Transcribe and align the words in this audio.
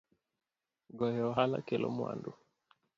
Goyo 0.97 1.23
ohala 1.31 1.57
kelo 1.67 1.87
mwandu 1.95 2.31